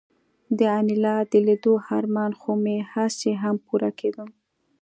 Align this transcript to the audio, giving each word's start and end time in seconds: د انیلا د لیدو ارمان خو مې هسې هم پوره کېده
د 0.57 0.59
انیلا 0.79 1.15
د 1.31 1.33
لیدو 1.47 1.73
ارمان 1.97 2.31
خو 2.39 2.51
مې 2.63 2.77
هسې 2.91 3.31
هم 3.41 3.55
پوره 3.65 3.91
کېده 3.99 4.23